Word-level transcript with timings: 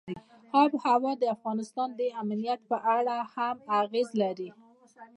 آب 0.61 0.71
وهوا 0.77 1.13
د 1.17 1.23
افغانستان 1.35 1.89
د 1.99 2.01
امنیت 2.21 2.59
په 2.69 2.77
اړه 2.97 3.17
هم 3.33 3.55
اغېز 3.79 4.09
لري. 4.21 4.49